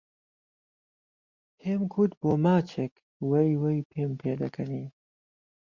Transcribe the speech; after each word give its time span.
پێم 1.59 1.81
کوت 1.93 2.11
بۆ 2.21 2.31
ماچێک 2.43 2.93
وەی 3.29 3.51
وەی 3.61 3.79
پێم 3.91 4.11
پێ 4.21 4.31
دەکەنێ 4.41 4.85